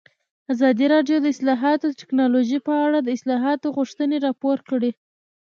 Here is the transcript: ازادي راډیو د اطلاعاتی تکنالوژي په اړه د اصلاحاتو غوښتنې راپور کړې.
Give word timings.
ازادي 0.53 0.85
راډیو 0.93 1.17
د 1.21 1.25
اطلاعاتی 1.33 1.87
تکنالوژي 2.01 2.59
په 2.67 2.73
اړه 2.85 2.99
د 3.01 3.09
اصلاحاتو 3.17 3.73
غوښتنې 3.77 4.17
راپور 4.27 4.57
کړې. 4.69 4.91